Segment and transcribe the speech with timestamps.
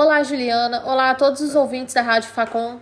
[0.00, 0.84] Olá, Juliana.
[0.86, 2.78] Olá a todos os ouvintes da Rádio Facom.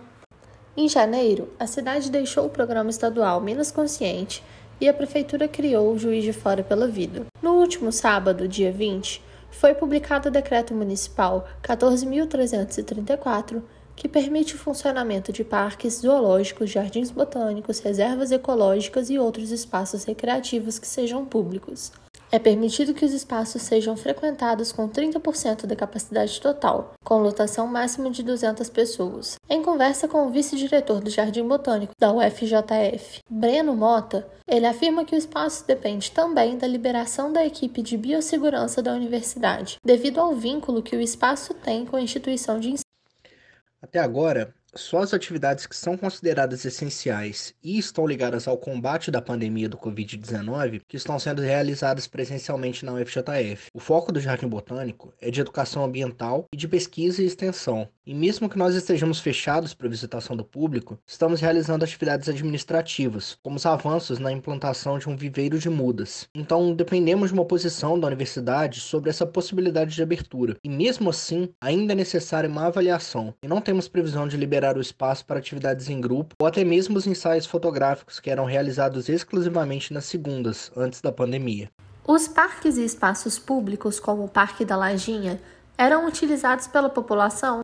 [0.77, 4.43] Em janeiro, a cidade deixou o programa estadual Minas Consciente
[4.79, 7.25] e a prefeitura criou o Juiz de Fora pela Vida.
[7.41, 9.19] No último sábado, dia 20,
[9.49, 17.79] foi publicado o decreto municipal 14334 que permite o funcionamento de parques zoológicos, jardins botânicos,
[17.79, 21.91] reservas ecológicas e outros espaços recreativos que sejam públicos.
[22.29, 28.09] É permitido que os espaços sejam frequentados com 30% da capacidade total, com lotação máxima
[28.09, 29.37] de 200 pessoas.
[29.49, 35.15] Em conversa com o vice-diretor do Jardim Botânico da UFJF, Breno Mota, ele afirma que
[35.15, 40.83] o espaço depende também da liberação da equipe de biossegurança da universidade, devido ao vínculo
[40.83, 42.83] que o espaço tem com a instituição de ensino.
[43.81, 49.21] Até agora, só as atividades que são consideradas essenciais e estão ligadas ao combate da
[49.21, 53.69] pandemia do Covid-19 que estão sendo realizadas presencialmente na UFJF.
[53.73, 57.89] O foco do Jardim Botânico é de educação ambiental e de pesquisa e extensão.
[58.07, 63.57] E mesmo que nós estejamos fechados para visitação do público, estamos realizando atividades administrativas, como
[63.57, 66.29] os avanços na implantação de um viveiro de mudas.
[66.33, 70.55] Então, dependemos de uma posição da universidade sobre essa possibilidade de abertura.
[70.63, 74.81] E mesmo assim, ainda é necessária uma avaliação, e não temos previsão de liberar o
[74.81, 79.93] espaço para atividades em grupo ou até mesmo os ensaios fotográficos que eram realizados exclusivamente
[79.93, 81.69] nas segundas, antes da pandemia.
[82.07, 85.41] Os parques e espaços públicos, como o Parque da Lajinha,
[85.77, 87.59] eram utilizados pela população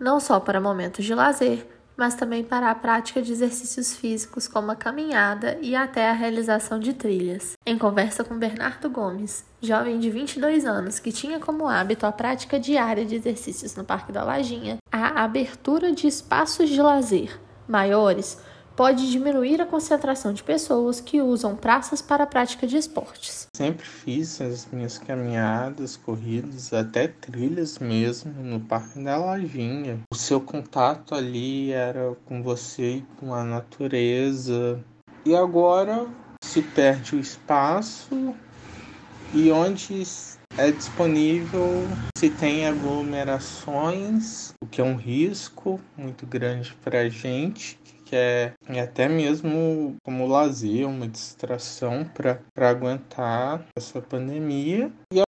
[0.00, 1.66] não só para momentos de lazer,
[1.96, 6.78] mas também para a prática de exercícios físicos como a caminhada e até a realização
[6.78, 7.52] de trilhas.
[7.64, 12.60] Em conversa com Bernardo Gomes, jovem de 22 anos que tinha como hábito a prática
[12.60, 18.38] diária de exercícios no Parque da Lajinha, a abertura de espaços de lazer maiores
[18.76, 23.48] pode diminuir a concentração de pessoas que usam praças para a prática de esportes.
[23.56, 30.00] Sempre fiz as minhas caminhadas, corridas, até trilhas mesmo no Parque da Lajinha.
[30.12, 34.78] O seu contato ali era com você e com a natureza.
[35.24, 36.06] E agora
[36.44, 38.34] se perde o espaço
[39.34, 40.02] e onde
[40.56, 41.66] é disponível
[42.16, 48.52] se tem aglomerações, o que é um risco muito grande para a gente que é,
[48.68, 54.90] é até mesmo como lazer, uma distração para aguentar essa pandemia.
[55.12, 55.26] E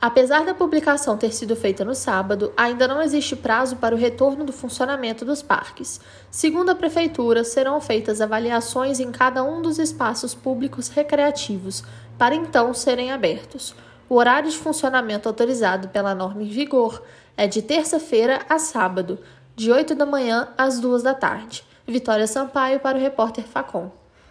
[0.00, 4.44] Apesar da publicação ter sido feita no sábado, ainda não existe prazo para o retorno
[4.44, 6.00] do funcionamento dos parques.
[6.30, 11.82] Segundo a Prefeitura, serão feitas avaliações em cada um dos espaços públicos recreativos,
[12.16, 13.74] para então serem abertos.
[14.08, 17.02] O horário de funcionamento autorizado pela norma em vigor
[17.36, 19.18] é de terça-feira a sábado,
[19.56, 21.64] de 8 da manhã às 2 da tarde.
[21.88, 23.90] Vitória Sampaio para o repórter Facom.